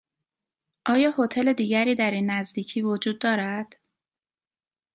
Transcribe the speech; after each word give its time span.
آیا 0.85 1.11
هتل 1.17 1.53
دیگری 1.53 1.95
در 1.95 2.11
این 2.11 2.31
نزدیکی 2.31 2.81
وجود 2.81 3.19
دارد؟ 3.19 3.75